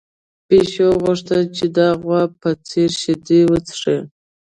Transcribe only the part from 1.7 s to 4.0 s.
د غوا په څېر شیدې وڅښي.